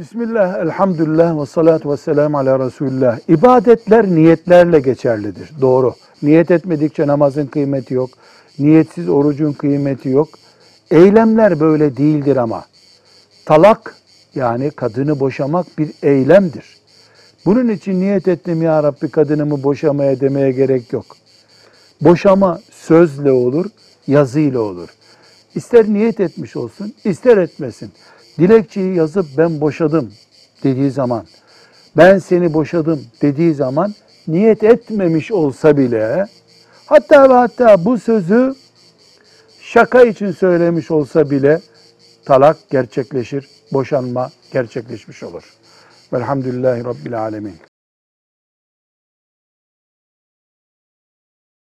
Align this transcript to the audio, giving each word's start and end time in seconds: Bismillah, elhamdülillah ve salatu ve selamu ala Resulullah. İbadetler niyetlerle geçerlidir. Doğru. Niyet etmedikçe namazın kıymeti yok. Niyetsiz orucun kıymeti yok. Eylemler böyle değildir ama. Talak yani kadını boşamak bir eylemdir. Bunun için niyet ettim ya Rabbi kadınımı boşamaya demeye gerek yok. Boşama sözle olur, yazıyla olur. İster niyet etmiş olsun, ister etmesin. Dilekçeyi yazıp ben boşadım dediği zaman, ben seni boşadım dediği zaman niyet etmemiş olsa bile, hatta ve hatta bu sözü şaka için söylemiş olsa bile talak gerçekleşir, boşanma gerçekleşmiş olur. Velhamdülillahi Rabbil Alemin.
Bismillah, 0.00 0.58
elhamdülillah 0.58 1.40
ve 1.40 1.46
salatu 1.46 1.92
ve 1.92 1.96
selamu 1.96 2.38
ala 2.38 2.66
Resulullah. 2.66 3.18
İbadetler 3.28 4.06
niyetlerle 4.06 4.80
geçerlidir. 4.80 5.50
Doğru. 5.60 5.94
Niyet 6.22 6.50
etmedikçe 6.50 7.06
namazın 7.06 7.46
kıymeti 7.46 7.94
yok. 7.94 8.10
Niyetsiz 8.58 9.08
orucun 9.08 9.52
kıymeti 9.52 10.08
yok. 10.08 10.28
Eylemler 10.90 11.60
böyle 11.60 11.96
değildir 11.96 12.36
ama. 12.36 12.64
Talak 13.46 13.94
yani 14.34 14.70
kadını 14.70 15.20
boşamak 15.20 15.66
bir 15.78 15.90
eylemdir. 16.02 16.76
Bunun 17.46 17.68
için 17.68 18.00
niyet 18.00 18.28
ettim 18.28 18.62
ya 18.62 18.82
Rabbi 18.82 19.08
kadınımı 19.08 19.62
boşamaya 19.62 20.20
demeye 20.20 20.52
gerek 20.52 20.92
yok. 20.92 21.06
Boşama 22.00 22.60
sözle 22.70 23.32
olur, 23.32 23.66
yazıyla 24.06 24.60
olur. 24.60 24.88
İster 25.54 25.88
niyet 25.88 26.20
etmiş 26.20 26.56
olsun, 26.56 26.94
ister 27.04 27.36
etmesin. 27.36 27.92
Dilekçeyi 28.40 28.94
yazıp 28.94 29.26
ben 29.38 29.60
boşadım 29.60 30.12
dediği 30.64 30.90
zaman, 30.90 31.26
ben 31.96 32.18
seni 32.18 32.54
boşadım 32.54 33.04
dediği 33.22 33.54
zaman 33.54 33.94
niyet 34.28 34.64
etmemiş 34.64 35.32
olsa 35.32 35.76
bile, 35.76 36.26
hatta 36.86 37.28
ve 37.30 37.34
hatta 37.34 37.84
bu 37.84 37.98
sözü 37.98 38.54
şaka 39.60 40.02
için 40.02 40.32
söylemiş 40.32 40.90
olsa 40.90 41.30
bile 41.30 41.60
talak 42.24 42.56
gerçekleşir, 42.70 43.48
boşanma 43.72 44.30
gerçekleşmiş 44.52 45.22
olur. 45.22 45.54
Velhamdülillahi 46.12 46.84
Rabbil 46.84 47.20
Alemin. 47.20 47.69